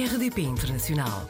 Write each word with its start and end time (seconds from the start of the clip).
RDP 0.00 0.40
Internacional. 0.40 1.28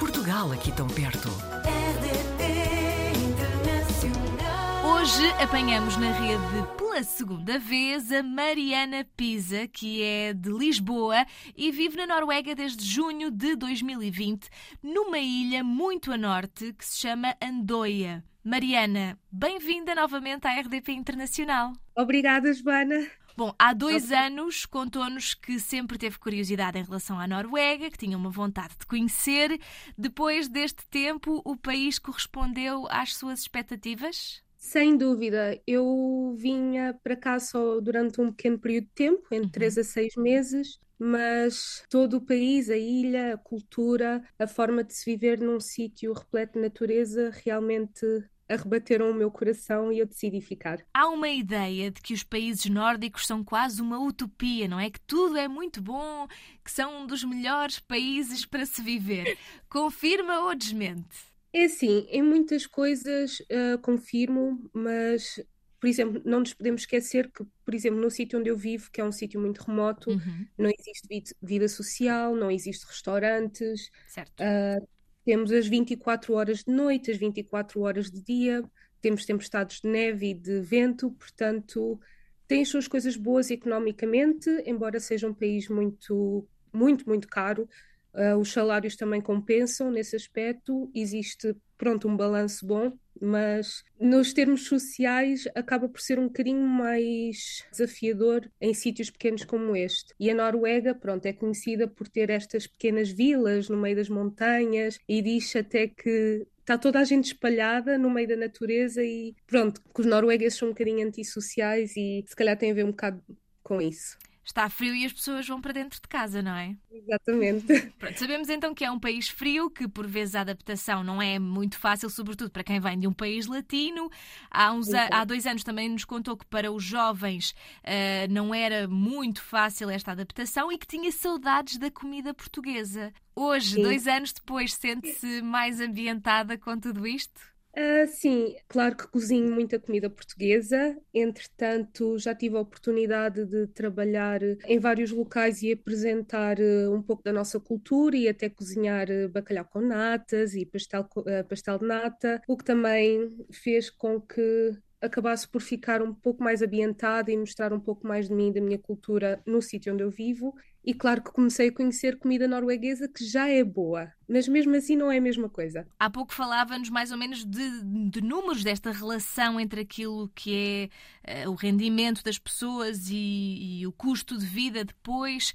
Portugal 0.00 0.50
aqui 0.50 0.72
tão 0.74 0.86
perto. 0.86 1.28
RDP 1.28 3.18
Internacional. 3.18 4.94
Hoje 4.94 5.28
apanhamos 5.42 5.94
na 5.98 6.10
rede 6.12 6.66
pela 6.78 7.02
segunda 7.02 7.58
vez 7.58 8.10
a 8.10 8.22
Mariana 8.22 9.06
Pisa, 9.14 9.68
que 9.68 10.02
é 10.02 10.32
de 10.32 10.48
Lisboa 10.48 11.26
e 11.54 11.70
vive 11.70 11.98
na 11.98 12.06
Noruega 12.06 12.54
desde 12.54 12.82
junho 12.82 13.30
de 13.30 13.54
2020, 13.54 14.48
numa 14.82 15.18
ilha 15.18 15.62
muito 15.62 16.10
a 16.10 16.16
norte 16.16 16.72
que 16.72 16.86
se 16.86 17.00
chama 17.00 17.36
Andoia. 17.42 18.24
Mariana, 18.42 19.18
bem-vinda 19.30 19.94
novamente 19.94 20.46
à 20.46 20.58
RDP 20.58 20.92
Internacional. 20.92 21.74
Obrigada, 21.94 22.54
Joana. 22.54 23.06
Bom, 23.38 23.54
há 23.56 23.72
dois 23.72 24.10
anos 24.10 24.66
contou-nos 24.66 25.32
que 25.32 25.60
sempre 25.60 25.96
teve 25.96 26.18
curiosidade 26.18 26.76
em 26.76 26.82
relação 26.82 27.20
à 27.20 27.24
Noruega, 27.24 27.88
que 27.88 27.96
tinha 27.96 28.18
uma 28.18 28.30
vontade 28.30 28.74
de 28.76 28.84
conhecer. 28.84 29.60
Depois 29.96 30.48
deste 30.48 30.84
tempo, 30.88 31.40
o 31.44 31.56
país 31.56 32.00
correspondeu 32.00 32.88
às 32.90 33.14
suas 33.14 33.38
expectativas? 33.38 34.42
Sem 34.56 34.96
dúvida, 34.96 35.56
eu 35.68 36.34
vinha 36.36 36.98
para 37.00 37.14
cá 37.14 37.38
só 37.38 37.80
durante 37.80 38.20
um 38.20 38.32
pequeno 38.32 38.58
período 38.58 38.86
de 38.86 38.92
tempo, 38.92 39.28
entre 39.30 39.52
três 39.52 39.78
a 39.78 39.84
seis 39.84 40.16
meses, 40.16 40.80
mas 40.98 41.84
todo 41.88 42.14
o 42.14 42.20
país, 42.20 42.68
a 42.68 42.76
ilha, 42.76 43.34
a 43.34 43.38
cultura, 43.38 44.20
a 44.36 44.48
forma 44.48 44.82
de 44.82 44.92
se 44.92 45.12
viver 45.12 45.38
num 45.38 45.60
sítio 45.60 46.12
repleto 46.12 46.54
de 46.54 46.64
natureza 46.64 47.30
realmente 47.44 48.04
arrebateram 48.48 49.10
o 49.10 49.14
meu 49.14 49.30
coração 49.30 49.92
e 49.92 49.98
eu 49.98 50.06
decidi 50.06 50.40
ficar. 50.40 50.84
Há 50.92 51.08
uma 51.08 51.28
ideia 51.28 51.90
de 51.90 52.00
que 52.00 52.12
os 52.14 52.22
países 52.24 52.66
nórdicos 52.66 53.26
são 53.26 53.44
quase 53.44 53.80
uma 53.80 53.98
utopia, 54.00 54.66
não 54.68 54.80
é? 54.80 54.90
Que 54.90 55.00
tudo 55.00 55.36
é 55.36 55.46
muito 55.48 55.80
bom, 55.82 56.26
que 56.64 56.70
são 56.72 57.02
um 57.02 57.06
dos 57.06 57.22
melhores 57.24 57.78
países 57.78 58.44
para 58.44 58.66
se 58.66 58.82
viver. 58.82 59.38
Confirma 59.68 60.40
ou 60.40 60.54
desmente? 60.54 61.28
É 61.52 61.64
assim, 61.64 62.06
em 62.10 62.22
muitas 62.22 62.66
coisas 62.66 63.40
uh, 63.40 63.78
confirmo, 63.82 64.70
mas, 64.72 65.40
por 65.80 65.86
exemplo, 65.88 66.20
não 66.24 66.40
nos 66.40 66.52
podemos 66.54 66.82
esquecer 66.82 67.30
que, 67.32 67.44
por 67.64 67.74
exemplo, 67.74 67.98
no 68.00 68.10
sítio 68.10 68.38
onde 68.38 68.50
eu 68.50 68.56
vivo, 68.56 68.90
que 68.90 69.00
é 69.00 69.04
um 69.04 69.12
sítio 69.12 69.40
muito 69.40 69.62
remoto, 69.62 70.10
Uhum, 70.10 70.48
não 70.58 70.68
existe 70.70 71.08
vid- 71.08 71.32
vida 71.42 71.66
social, 71.68 72.34
não 72.36 72.50
existe 72.50 72.84
restaurantes, 72.86 73.90
certo. 74.06 74.40
uh, 74.40 74.86
temos 75.28 75.52
as 75.52 75.66
24 75.66 76.32
horas 76.32 76.64
de 76.64 76.72
noite, 76.72 77.10
as 77.10 77.18
24 77.18 77.82
horas 77.82 78.10
de 78.10 78.22
dia, 78.22 78.64
temos 78.98 79.26
tempestades 79.26 79.82
de 79.82 79.86
neve 79.86 80.30
e 80.30 80.32
de 80.32 80.58
vento, 80.62 81.10
portanto, 81.10 82.00
tem 82.46 82.62
as 82.62 82.68
suas 82.70 82.88
coisas 82.88 83.14
boas 83.14 83.50
economicamente, 83.50 84.48
embora 84.64 84.98
seja 84.98 85.28
um 85.28 85.34
país 85.34 85.68
muito, 85.68 86.48
muito, 86.72 87.06
muito 87.06 87.28
caro. 87.28 87.68
Uh, 88.14 88.38
os 88.38 88.50
salários 88.50 88.96
também 88.96 89.20
compensam 89.20 89.90
nesse 89.90 90.16
aspecto, 90.16 90.90
existe, 90.94 91.54
pronto, 91.78 92.08
um 92.08 92.16
balanço 92.16 92.66
bom, 92.66 92.92
mas 93.20 93.84
nos 93.98 94.32
termos 94.32 94.66
sociais 94.66 95.48
acaba 95.54 95.88
por 95.88 96.00
ser 96.00 96.18
um 96.18 96.26
bocadinho 96.26 96.66
mais 96.66 97.64
desafiador 97.70 98.50
em 98.60 98.74
sítios 98.74 99.10
pequenos 99.10 99.44
como 99.44 99.74
este. 99.76 100.12
E 100.18 100.30
a 100.30 100.34
Noruega, 100.34 100.94
pronto, 100.94 101.24
é 101.26 101.32
conhecida 101.32 101.88
por 101.88 102.08
ter 102.08 102.30
estas 102.30 102.66
pequenas 102.66 103.08
vilas 103.08 103.68
no 103.68 103.76
meio 103.76 103.96
das 103.96 104.08
montanhas 104.08 104.98
e 105.08 105.22
diz 105.22 105.54
até 105.56 105.88
que 105.88 106.46
está 106.60 106.76
toda 106.76 106.98
a 107.00 107.04
gente 107.04 107.26
espalhada 107.26 107.96
no 107.96 108.10
meio 108.10 108.28
da 108.28 108.36
natureza 108.36 109.02
e 109.02 109.34
pronto, 109.46 109.80
que 109.94 110.00
os 110.00 110.06
noruegueses 110.06 110.58
são 110.58 110.68
um 110.68 110.72
bocadinho 110.72 111.06
antissociais 111.06 111.96
e 111.96 112.24
se 112.26 112.36
calhar 112.36 112.58
tem 112.58 112.70
a 112.70 112.74
ver 112.74 112.84
um 112.84 112.90
bocado 112.90 113.22
com 113.62 113.80
isso. 113.80 114.18
Está 114.48 114.66
frio 114.70 114.94
e 114.94 115.04
as 115.04 115.12
pessoas 115.12 115.46
vão 115.46 115.60
para 115.60 115.74
dentro 115.74 116.00
de 116.00 116.08
casa, 116.08 116.40
não 116.40 116.54
é? 116.54 116.74
Exatamente. 116.90 117.92
Pronto, 117.98 118.18
sabemos 118.18 118.48
então 118.48 118.74
que 118.74 118.82
é 118.82 118.90
um 118.90 118.98
país 118.98 119.28
frio, 119.28 119.68
que 119.68 119.86
por 119.86 120.06
vezes 120.06 120.34
a 120.34 120.40
adaptação 120.40 121.04
não 121.04 121.20
é 121.20 121.38
muito 121.38 121.78
fácil, 121.78 122.08
sobretudo 122.08 122.50
para 122.50 122.64
quem 122.64 122.80
vem 122.80 122.98
de 122.98 123.06
um 123.06 123.12
país 123.12 123.46
latino. 123.46 124.10
Há, 124.50 124.72
uns 124.72 124.88
há 124.94 125.22
dois 125.26 125.46
anos 125.46 125.62
também 125.62 125.90
nos 125.90 126.06
contou 126.06 126.34
que 126.34 126.46
para 126.46 126.72
os 126.72 126.82
jovens 126.82 127.54
eh, 127.84 128.26
não 128.28 128.54
era 128.54 128.88
muito 128.88 129.42
fácil 129.42 129.90
esta 129.90 130.12
adaptação 130.12 130.72
e 130.72 130.78
que 130.78 130.86
tinha 130.86 131.12
saudades 131.12 131.76
da 131.76 131.90
comida 131.90 132.32
portuguesa. 132.32 133.12
Hoje, 133.36 133.74
Sim. 133.74 133.82
dois 133.82 134.08
anos 134.08 134.32
depois, 134.32 134.72
sente-se 134.72 135.42
mais 135.42 135.78
ambientada 135.78 136.56
com 136.56 136.80
tudo 136.80 137.06
isto? 137.06 137.38
Ah, 137.80 138.06
sim, 138.08 138.56
claro 138.66 138.96
que 138.96 139.06
cozinho 139.06 139.54
muita 139.54 139.78
comida 139.78 140.10
portuguesa. 140.10 140.96
Entretanto, 141.14 142.18
já 142.18 142.34
tive 142.34 142.56
a 142.56 142.60
oportunidade 142.60 143.44
de 143.46 143.68
trabalhar 143.68 144.40
em 144.66 144.80
vários 144.80 145.12
locais 145.12 145.62
e 145.62 145.70
apresentar 145.72 146.58
eh, 146.58 146.88
um 146.88 147.00
pouco 147.00 147.22
da 147.22 147.32
nossa 147.32 147.60
cultura 147.60 148.16
e 148.16 148.28
até 148.28 148.48
cozinhar 148.50 149.08
eh, 149.08 149.28
bacalhau 149.28 149.64
com 149.64 149.80
natas 149.80 150.54
e 150.54 150.66
pastel, 150.66 151.08
pastel 151.48 151.78
de 151.78 151.86
nata, 151.86 152.42
o 152.48 152.56
que 152.56 152.64
também 152.64 153.46
fez 153.52 153.90
com 153.90 154.20
que 154.20 154.76
acabasse 155.00 155.46
por 155.48 155.60
ficar 155.60 156.02
um 156.02 156.12
pouco 156.12 156.42
mais 156.42 156.62
ambientada 156.62 157.30
e 157.30 157.36
mostrar 157.36 157.72
um 157.72 157.80
pouco 157.80 158.06
mais 158.06 158.28
de 158.28 158.34
mim 158.34 158.52
da 158.52 158.60
minha 158.60 158.78
cultura 158.78 159.40
no 159.46 159.62
sítio 159.62 159.92
onde 159.92 160.02
eu 160.02 160.10
vivo. 160.10 160.54
E 160.84 160.94
claro 160.94 161.22
que 161.22 161.30
comecei 161.30 161.68
a 161.68 161.72
conhecer 161.72 162.18
comida 162.18 162.48
norueguesa 162.48 163.08
que 163.08 163.22
já 163.22 163.46
é 163.48 163.62
boa, 163.62 164.10
mas 164.26 164.48
mesmo 164.48 164.74
assim 164.74 164.96
não 164.96 165.12
é 165.12 165.18
a 165.18 165.20
mesma 165.20 165.48
coisa. 165.48 165.86
Há 165.98 166.08
pouco 166.08 166.32
falava-nos 166.32 166.88
mais 166.88 167.12
ou 167.12 167.18
menos 167.18 167.44
de, 167.44 167.82
de 168.08 168.22
números 168.22 168.64
desta 168.64 168.90
relação 168.90 169.60
entre 169.60 169.82
aquilo 169.82 170.30
que 170.34 170.88
é 171.24 171.40
eh, 171.42 171.48
o 171.48 171.54
rendimento 171.54 172.22
das 172.24 172.38
pessoas 172.38 173.10
e, 173.10 173.80
e 173.80 173.86
o 173.86 173.92
custo 173.92 174.38
de 174.38 174.46
vida 174.46 174.82
depois. 174.82 175.52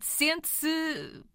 Sente-se 0.00 0.68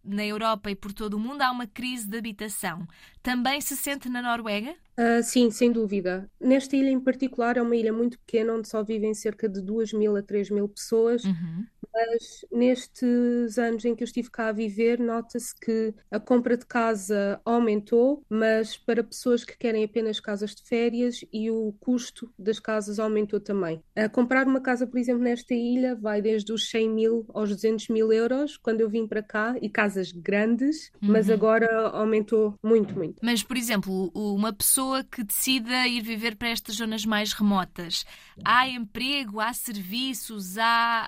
na 0.04 0.26
Europa 0.26 0.70
e 0.72 0.76
por 0.76 0.94
todo 0.94 1.14
o 1.16 1.20
mundo 1.20 1.42
há 1.42 1.52
uma 1.52 1.68
crise 1.68 2.08
de 2.08 2.18
habitação. 2.18 2.88
Também 3.22 3.60
se 3.62 3.76
sente 3.78 4.10
na 4.10 4.22
Noruega? 4.22 4.76
Ah, 4.98 5.22
sim, 5.24 5.50
sem 5.52 5.72
dúvida. 5.72 6.30
Nesta 6.40 6.76
ilha 6.76 6.90
em 6.90 7.00
particular, 7.00 7.58
é 7.58 7.62
uma 7.62 7.76
ilha 7.76 7.94
muito 7.94 8.20
pequena, 8.20 8.54
onde 8.54 8.68
só 8.68 8.84
vivem 8.84 9.14
cerca 9.14 9.48
de 9.48 9.62
2 9.62 9.94
mil 9.94 10.16
a 10.16 10.22
3 10.22 10.50
mil 10.50 10.68
pessoas, 10.68 11.24
Uhum. 11.24 11.66
Mas 12.00 12.46
nestes 12.52 13.58
anos 13.58 13.84
em 13.86 13.96
que 13.96 14.04
eu 14.04 14.06
estive 14.06 14.30
cá 14.30 14.48
a 14.50 14.52
viver, 14.52 15.00
nota-se 15.00 15.54
que 15.60 15.94
a 16.12 16.20
compra 16.20 16.56
de 16.58 16.66
casa 16.66 17.40
aumentou, 17.46 18.22
mas 18.30 18.78
para 18.78 19.04
pessoas 19.04 19.44
que 19.44 19.58
querem 19.58 19.84
apenas 19.84 20.20
casas 20.20 20.56
de 20.56 20.64
férias 20.64 21.20
e 21.34 21.50
o 21.52 21.74
custo 21.80 22.32
das 22.38 22.60
casas 22.60 23.00
aumentou 23.00 23.40
também. 23.40 23.82
A 23.96 24.08
comprar 24.10 24.48
uma 24.48 24.62
casa, 24.62 24.88
por 24.88 24.98
exemplo, 25.00 25.24
nesta 25.24 25.54
ilha, 25.54 25.96
vai 25.96 26.22
desde 26.22 26.52
os 26.54 26.70
100 26.70 26.90
mil 26.90 27.26
aos 27.34 27.50
200 27.50 27.88
mil 27.90 28.12
euros 28.12 28.58
quando 28.58 28.82
eu 28.82 28.90
vim 28.90 29.08
para 29.08 29.24
cá, 29.24 29.56
e 29.62 29.70
casas 29.70 30.12
grandes, 30.12 30.92
mas 31.02 31.28
Uhum. 31.28 31.34
agora 31.36 31.88
aumentou 31.90 32.54
muito, 32.64 32.96
muito. 32.98 33.18
Mas, 33.22 33.44
por 33.44 33.58
exemplo, 33.58 34.12
uma 34.16 34.54
pessoa 34.54 35.04
que 35.04 35.24
decida 35.24 35.88
ir 35.88 36.02
viver 36.02 36.36
para 36.36 36.50
estas 36.50 36.76
zonas 36.76 37.06
mais 37.06 37.34
remotas, 37.34 38.06
há 38.44 38.68
emprego, 38.68 39.40
há 39.40 39.54
serviços, 39.54 40.58
há. 40.58 41.08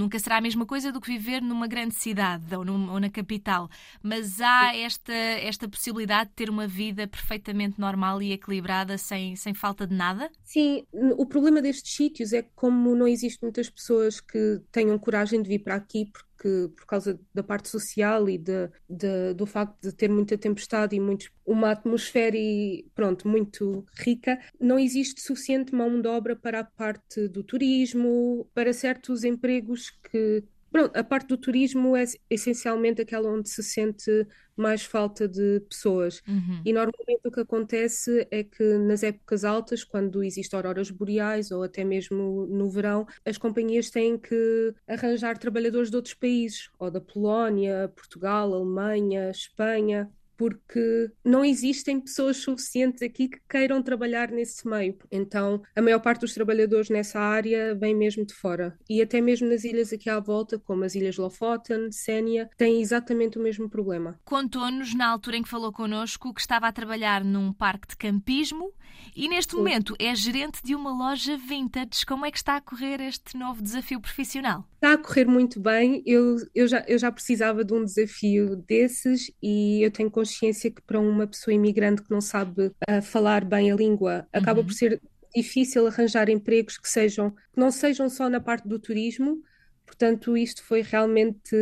Nunca 0.00 0.18
será 0.18 0.38
a 0.38 0.40
mesma 0.40 0.64
coisa 0.64 0.90
do 0.90 0.98
que 0.98 1.08
viver 1.08 1.42
numa 1.42 1.66
grande 1.66 1.94
cidade 1.94 2.56
ou, 2.56 2.62
ou 2.62 2.98
na 2.98 3.10
capital, 3.10 3.68
mas 4.02 4.40
há 4.40 4.74
esta, 4.74 5.12
esta 5.12 5.68
possibilidade 5.68 6.30
de 6.30 6.36
ter 6.36 6.48
uma 6.48 6.66
vida 6.66 7.06
perfeitamente 7.06 7.78
normal 7.78 8.22
e 8.22 8.32
equilibrada, 8.32 8.96
sem, 8.96 9.36
sem 9.36 9.52
falta 9.52 9.86
de 9.86 9.94
nada? 9.94 10.30
Sim, 10.42 10.86
o 10.90 11.26
problema 11.26 11.60
destes 11.60 11.94
sítios 11.94 12.32
é 12.32 12.42
que 12.42 12.48
como 12.54 12.96
não 12.96 13.06
existem 13.06 13.46
muitas 13.46 13.68
pessoas 13.68 14.22
que 14.22 14.62
tenham 14.72 14.98
coragem 14.98 15.42
de 15.42 15.48
vir 15.50 15.58
para 15.58 15.74
aqui 15.74 16.06
porque 16.06 16.29
por 16.76 16.86
causa 16.86 17.18
da 17.34 17.42
parte 17.42 17.68
social 17.68 18.28
e 18.28 18.38
de, 18.38 18.68
de- 18.88 19.34
do 19.34 19.46
facto 19.46 19.80
de 19.82 19.92
ter 19.94 20.08
muita 20.08 20.36
tempestade 20.38 20.96
e 20.96 21.00
muitos, 21.00 21.30
uma 21.44 21.70
atmosfera 21.72 22.36
e 22.36 22.86
pronto, 22.94 23.28
muito 23.28 23.84
rica, 23.98 24.38
não 24.60 24.78
existe 24.78 25.20
suficiente 25.20 25.74
mão 25.74 26.00
de 26.00 26.08
obra 26.08 26.36
para 26.36 26.60
a 26.60 26.64
parte 26.64 27.28
do 27.28 27.42
turismo, 27.42 28.48
para 28.54 28.72
certos 28.72 29.24
empregos 29.24 29.90
que 30.10 30.44
Pronto, 30.70 30.96
a 30.96 31.02
parte 31.02 31.28
do 31.28 31.36
turismo 31.36 31.96
é 31.96 32.04
essencialmente 32.28 33.02
aquela 33.02 33.28
onde 33.28 33.48
se 33.48 33.62
sente 33.62 34.26
mais 34.56 34.84
falta 34.84 35.26
de 35.26 35.60
pessoas. 35.68 36.22
Uhum. 36.28 36.62
E 36.64 36.72
normalmente 36.72 37.20
o 37.24 37.30
que 37.30 37.40
acontece 37.40 38.26
é 38.30 38.44
que 38.44 38.78
nas 38.78 39.02
épocas 39.02 39.44
altas, 39.44 39.82
quando 39.82 40.22
existem 40.22 40.56
auroras 40.56 40.90
boreais 40.90 41.50
ou 41.50 41.62
até 41.62 41.82
mesmo 41.82 42.46
no 42.46 42.70
verão, 42.70 43.06
as 43.24 43.36
companhias 43.36 43.90
têm 43.90 44.18
que 44.18 44.74
arranjar 44.86 45.38
trabalhadores 45.38 45.90
de 45.90 45.96
outros 45.96 46.14
países, 46.14 46.70
ou 46.78 46.90
da 46.90 47.00
Polónia, 47.00 47.90
Portugal, 47.94 48.52
Alemanha, 48.52 49.30
Espanha. 49.30 50.10
Porque 50.40 51.12
não 51.22 51.44
existem 51.44 52.00
pessoas 52.00 52.38
suficientes 52.38 53.02
aqui 53.02 53.28
que 53.28 53.38
queiram 53.46 53.82
trabalhar 53.82 54.30
nesse 54.30 54.66
meio. 54.66 54.96
Então, 55.12 55.60
a 55.76 55.82
maior 55.82 56.00
parte 56.00 56.22
dos 56.22 56.32
trabalhadores 56.32 56.88
nessa 56.88 57.20
área 57.20 57.74
vem 57.74 57.94
mesmo 57.94 58.24
de 58.24 58.32
fora. 58.32 58.74
E 58.88 59.02
até 59.02 59.20
mesmo 59.20 59.46
nas 59.50 59.64
ilhas 59.64 59.92
aqui 59.92 60.08
à 60.08 60.18
volta, 60.18 60.58
como 60.58 60.82
as 60.82 60.94
ilhas 60.94 61.18
Lofoten, 61.18 61.92
Sénia, 61.92 62.48
têm 62.56 62.80
exatamente 62.80 63.38
o 63.38 63.42
mesmo 63.42 63.68
problema. 63.68 64.18
Contou-nos, 64.24 64.94
na 64.94 65.08
altura 65.08 65.36
em 65.36 65.42
que 65.42 65.48
falou 65.50 65.72
connosco, 65.74 66.32
que 66.32 66.40
estava 66.40 66.66
a 66.66 66.72
trabalhar 66.72 67.22
num 67.22 67.52
parque 67.52 67.88
de 67.88 67.96
campismo 67.98 68.72
e 69.14 69.28
neste 69.28 69.52
Sim. 69.52 69.58
momento 69.58 69.94
é 69.98 70.14
gerente 70.14 70.62
de 70.62 70.74
uma 70.74 70.90
loja 70.90 71.36
vintage. 71.36 72.06
Como 72.06 72.24
é 72.24 72.30
que 72.30 72.38
está 72.38 72.56
a 72.56 72.60
correr 72.62 73.00
este 73.02 73.36
novo 73.36 73.62
desafio 73.62 74.00
profissional? 74.00 74.64
Está 74.76 74.94
a 74.94 74.98
correr 74.98 75.26
muito 75.26 75.60
bem. 75.60 76.02
Eu, 76.06 76.36
eu, 76.54 76.66
já, 76.66 76.82
eu 76.88 76.98
já 76.98 77.12
precisava 77.12 77.62
de 77.62 77.74
um 77.74 77.84
desafio 77.84 78.56
desses 78.56 79.30
e 79.42 79.84
eu 79.84 79.90
tenho 79.90 80.10
consciência 80.10 80.29
que 80.38 80.82
para 80.86 81.00
uma 81.00 81.26
pessoa 81.26 81.54
imigrante 81.54 82.02
que 82.02 82.10
não 82.10 82.20
sabe 82.20 82.66
uh, 82.66 83.02
falar 83.02 83.44
bem 83.44 83.70
a 83.70 83.76
língua, 83.76 84.26
acaba 84.32 84.60
uhum. 84.60 84.66
por 84.66 84.72
ser 84.72 85.00
difícil 85.34 85.86
arranjar 85.86 86.28
empregos 86.28 86.78
que 86.78 86.88
sejam 86.88 87.30
que 87.30 87.58
não 87.58 87.70
sejam 87.70 88.08
só 88.08 88.28
na 88.28 88.40
parte 88.40 88.66
do 88.68 88.78
turismo. 88.78 89.42
Portanto, 89.86 90.36
isto 90.36 90.62
foi 90.62 90.82
realmente 90.82 91.56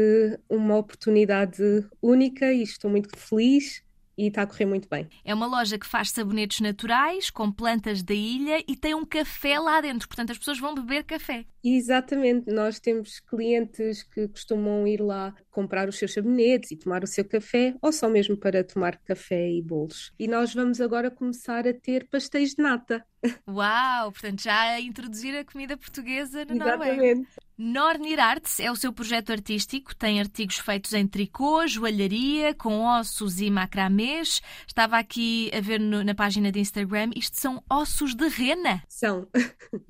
uma 0.48 0.76
oportunidade 0.76 1.62
única 2.02 2.52
e 2.52 2.62
estou 2.62 2.90
muito 2.90 3.16
feliz 3.16 3.82
e 4.18 4.26
está 4.26 4.42
a 4.42 4.46
correr 4.46 4.66
muito 4.66 4.88
bem. 4.88 5.08
É 5.24 5.32
uma 5.32 5.46
loja 5.46 5.78
que 5.78 5.86
faz 5.86 6.10
sabonetes 6.10 6.60
naturais 6.60 7.30
com 7.30 7.52
plantas 7.52 8.02
da 8.02 8.12
ilha 8.12 8.62
e 8.66 8.76
tem 8.76 8.94
um 8.94 9.06
café 9.06 9.58
lá 9.60 9.80
dentro, 9.80 10.08
portanto 10.08 10.32
as 10.32 10.38
pessoas 10.38 10.58
vão 10.58 10.74
beber 10.74 11.04
café. 11.04 11.46
Exatamente, 11.62 12.52
nós 12.52 12.78
temos 12.78 13.20
clientes 13.20 14.02
que 14.02 14.28
costumam 14.28 14.86
ir 14.86 15.00
lá 15.00 15.34
comprar 15.50 15.88
os 15.88 15.98
seus 15.98 16.12
sabonetes 16.12 16.70
e 16.70 16.76
tomar 16.76 17.02
o 17.02 17.06
seu 17.06 17.24
café, 17.24 17.74
ou 17.82 17.92
só 17.92 18.08
mesmo 18.08 18.36
para 18.36 18.62
tomar 18.62 18.96
café 18.98 19.50
e 19.50 19.60
bolos. 19.60 20.12
E 20.18 20.28
nós 20.28 20.54
vamos 20.54 20.80
agora 20.80 21.10
começar 21.10 21.66
a 21.66 21.74
ter 21.74 22.08
pastéis 22.08 22.54
de 22.54 22.62
nata. 22.62 23.04
Uau! 23.48 24.12
Portanto, 24.12 24.42
já 24.42 24.60
a 24.60 24.80
introduzir 24.80 25.36
a 25.36 25.44
comida 25.44 25.76
portuguesa 25.76 26.44
no 26.44 26.54
Exatamente. 26.54 26.90
Noruega. 26.90 27.28
Nornir 27.58 28.20
Arts 28.20 28.60
é 28.60 28.70
o 28.70 28.76
seu 28.76 28.92
projeto 28.92 29.32
artístico, 29.32 29.94
tem 29.96 30.20
artigos 30.20 30.58
feitos 30.58 30.92
em 30.92 31.04
tricô, 31.08 31.66
joalharia, 31.66 32.54
com 32.54 32.84
ossos 32.84 33.40
e 33.40 33.50
macramês. 33.50 34.40
Estava 34.64 34.96
aqui 34.96 35.50
a 35.52 35.60
ver 35.60 35.80
no, 35.80 36.04
na 36.04 36.14
página 36.14 36.52
de 36.52 36.60
Instagram, 36.60 37.10
isto 37.16 37.36
são 37.36 37.60
ossos 37.68 38.14
de 38.14 38.28
rena? 38.28 38.80
São. 38.88 39.26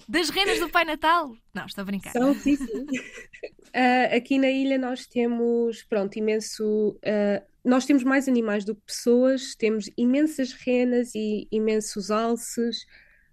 Das 0.08 0.30
renas 0.30 0.58
do 0.60 0.70
Pai 0.70 0.86
Natal? 0.86 1.36
Não, 1.58 1.66
estou 1.66 1.82
a 1.82 1.84
brincar. 1.84 2.12
São, 2.12 2.34
sim, 2.34 2.56
sim. 2.56 2.84
uh, 2.84 4.16
aqui 4.16 4.38
na 4.38 4.48
ilha 4.48 4.78
nós 4.78 5.06
temos, 5.06 5.82
pronto, 5.82 6.16
imenso... 6.16 6.98
Uh, 6.98 7.44
nós 7.64 7.84
temos 7.84 8.04
mais 8.04 8.28
animais 8.28 8.64
do 8.64 8.74
que 8.74 8.80
pessoas, 8.86 9.54
temos 9.54 9.90
imensas 9.96 10.52
renas 10.52 11.14
e 11.14 11.48
imensos 11.50 12.10
alces, 12.10 12.86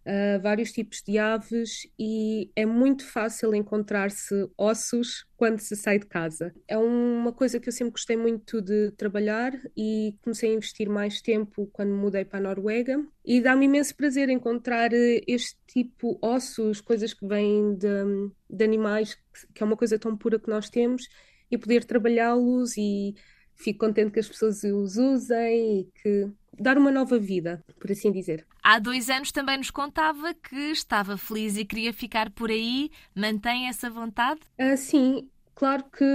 uh, 0.05 0.39
vários 0.41 0.71
tipos 0.71 1.01
de 1.01 1.17
aves 1.17 1.87
e 1.97 2.51
é 2.55 2.65
muito 2.65 3.05
fácil 3.05 3.53
encontrar-se 3.55 4.49
ossos 4.57 5.25
quando 5.35 5.59
se 5.59 5.75
sai 5.75 5.99
de 5.99 6.05
casa. 6.05 6.53
É 6.67 6.77
uma 6.77 7.33
coisa 7.33 7.59
que 7.59 7.67
eu 7.67 7.73
sempre 7.73 7.91
gostei 7.91 8.15
muito 8.15 8.61
de 8.61 8.91
trabalhar 8.91 9.53
e 9.75 10.15
comecei 10.21 10.51
a 10.51 10.53
investir 10.53 10.89
mais 10.89 11.21
tempo 11.21 11.67
quando 11.73 11.93
mudei 11.93 12.23
para 12.23 12.39
a 12.39 12.41
Noruega 12.41 13.03
e 13.25 13.41
dá-me 13.41 13.65
imenso 13.65 13.95
prazer 13.95 14.29
encontrar 14.29 14.93
eh, 14.93 15.21
este 15.27 15.57
tipo 15.67 16.17
ossos, 16.21 16.79
coisas 16.79 17.13
que 17.13 17.27
vêm 17.27 17.75
de, 17.75 17.87
de 18.49 18.63
animais, 18.63 19.17
que 19.53 19.61
é 19.61 19.65
uma 19.65 19.75
coisa 19.75 19.99
tão 19.99 20.15
pura 20.15 20.39
que 20.39 20.49
nós 20.49 20.69
temos 20.69 21.07
e 21.49 21.57
poder 21.57 21.83
trabalhá-los 21.83 22.77
e 22.77 23.15
fico 23.55 23.79
contente 23.79 24.11
que 24.11 24.19
as 24.19 24.27
pessoas 24.27 24.63
os 24.63 24.97
usem 24.97 25.79
e 25.79 25.87
que 26.01 26.29
dar 26.59 26.77
uma 26.77 26.91
nova 26.91 27.17
vida, 27.17 27.63
por 27.79 27.91
assim 27.91 28.11
dizer. 28.11 28.45
Há 28.63 28.79
dois 28.79 29.09
anos 29.09 29.31
também 29.31 29.57
nos 29.57 29.69
contava 29.69 30.33
que 30.33 30.71
estava 30.71 31.17
feliz 31.17 31.57
e 31.57 31.65
queria 31.65 31.93
ficar 31.93 32.31
por 32.31 32.49
aí. 32.49 32.89
Mantém 33.13 33.67
essa 33.67 33.89
vontade? 33.89 34.39
Uh, 34.59 34.77
sim, 34.77 35.29
claro 35.53 35.83
que 35.83 36.05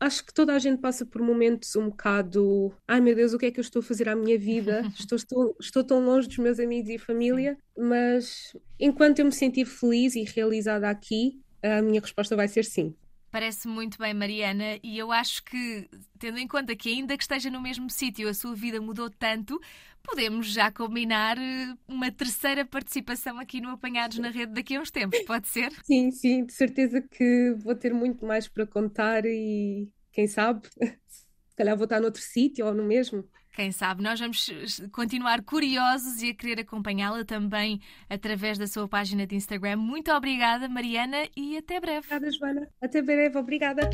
acho 0.00 0.24
que 0.24 0.32
toda 0.32 0.54
a 0.54 0.58
gente 0.58 0.80
passa 0.80 1.04
por 1.04 1.20
momentos 1.20 1.74
um 1.76 1.88
bocado. 1.88 2.72
Ai 2.88 3.00
meu 3.00 3.14
Deus, 3.14 3.32
o 3.32 3.38
que 3.38 3.46
é 3.46 3.50
que 3.50 3.60
eu 3.60 3.62
estou 3.62 3.80
a 3.80 3.82
fazer 3.82 4.08
à 4.08 4.16
minha 4.16 4.38
vida? 4.38 4.82
estou, 4.98 5.16
estou, 5.16 5.56
estou 5.60 5.84
tão 5.84 6.04
longe 6.04 6.28
dos 6.28 6.38
meus 6.38 6.58
amigos 6.58 6.90
e 6.90 6.98
família, 6.98 7.58
mas 7.76 8.56
enquanto 8.78 9.18
eu 9.18 9.26
me 9.26 9.32
sentir 9.32 9.64
feliz 9.66 10.14
e 10.14 10.24
realizada 10.24 10.88
aqui, 10.88 11.40
a 11.62 11.82
minha 11.82 12.00
resposta 12.00 12.36
vai 12.36 12.48
ser 12.48 12.64
sim. 12.64 12.94
Parece 13.34 13.66
muito 13.66 13.98
bem, 13.98 14.14
Mariana, 14.14 14.78
e 14.80 14.96
eu 14.96 15.10
acho 15.10 15.42
que, 15.42 15.88
tendo 16.20 16.38
em 16.38 16.46
conta 16.46 16.76
que 16.76 16.88
ainda 16.88 17.16
que 17.16 17.24
esteja 17.24 17.50
no 17.50 17.60
mesmo 17.60 17.90
sítio, 17.90 18.28
a 18.28 18.32
sua 18.32 18.54
vida 18.54 18.80
mudou 18.80 19.10
tanto, 19.10 19.60
podemos 20.04 20.46
já 20.46 20.70
combinar 20.70 21.36
eh, 21.36 21.74
uma 21.88 22.12
terceira 22.12 22.64
participação 22.64 23.40
aqui 23.40 23.60
no 23.60 23.70
Apanhados 23.70 24.20
na 24.20 24.30
Rede 24.30 24.52
daqui 24.52 24.76
a 24.76 24.80
uns 24.80 24.92
tempos, 24.92 25.18
pode 25.22 25.48
ser? 25.48 25.72
Sim, 25.82 26.12
sim, 26.12 26.44
de 26.44 26.52
certeza 26.52 27.02
que 27.02 27.56
vou 27.58 27.74
ter 27.74 27.92
muito 27.92 28.24
mais 28.24 28.46
para 28.46 28.68
contar 28.68 29.26
e 29.26 29.88
quem 30.12 30.28
sabe, 30.28 30.68
se 31.04 31.56
calhar 31.56 31.76
vou 31.76 31.86
estar 31.86 32.00
noutro 32.00 32.22
sítio 32.22 32.64
ou 32.64 32.72
no 32.72 32.84
mesmo. 32.84 33.28
Quem 33.54 33.70
sabe? 33.70 34.02
Nós 34.02 34.18
vamos 34.18 34.50
continuar 34.90 35.40
curiosos 35.42 36.20
e 36.22 36.30
a 36.30 36.34
querer 36.34 36.58
acompanhá-la 36.60 37.24
também 37.24 37.80
através 38.10 38.58
da 38.58 38.66
sua 38.66 38.88
página 38.88 39.24
de 39.26 39.36
Instagram. 39.36 39.76
Muito 39.76 40.10
obrigada, 40.12 40.68
Mariana, 40.68 41.28
e 41.36 41.56
até 41.56 41.78
breve. 41.78 42.04
Obrigada, 42.06 42.32
Joana. 42.32 42.68
Até 42.82 43.00
breve, 43.00 43.38
obrigada. 43.38 43.88